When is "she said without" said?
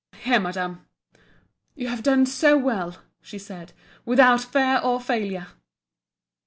3.21-4.41